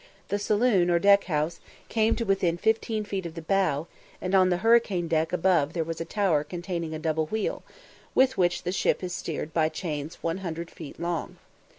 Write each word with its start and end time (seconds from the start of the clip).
The 0.29 0.39
saloon, 0.39 0.89
or 0.89 0.97
deck 0.97 1.25
house, 1.25 1.59
came 1.87 2.15
to 2.15 2.25
within 2.25 2.57
fifteen 2.57 3.03
feet 3.03 3.27
of 3.27 3.35
the 3.35 3.41
bow, 3.43 3.85
and 4.19 4.33
on 4.33 4.49
the 4.49 4.57
hurricane 4.65 5.07
deck 5.07 5.31
above 5.31 5.73
there 5.73 5.83
was 5.83 6.01
a 6.01 6.05
tower 6.05 6.43
containing 6.43 6.95
a 6.95 6.97
double 6.97 7.27
wheel, 7.27 7.61
with 8.15 8.35
which 8.35 8.63
the 8.63 8.71
ship 8.71 9.03
is 9.03 9.13
steered 9.13 9.53
by 9.53 9.69
chains 9.69 10.15
one 10.23 10.39
hundred 10.39 10.71
feet 10.71 10.99
long. 10.99 11.37